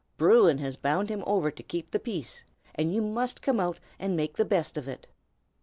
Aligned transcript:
Bruin 0.17 0.57
has 0.57 0.77
bound 0.77 1.09
him 1.11 1.23
over 1.27 1.51
to 1.51 1.61
keep 1.61 1.91
the 1.91 1.99
peace, 1.99 2.43
and 2.73 2.91
you 2.91 3.03
must 3.03 3.43
come 3.43 3.59
out 3.59 3.79
and 3.99 4.17
make 4.17 4.35
the 4.35 4.43
best 4.45 4.75
of 4.75 4.87
it." 4.87 5.05